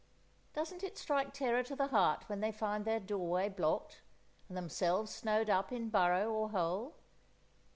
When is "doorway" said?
2.99-3.49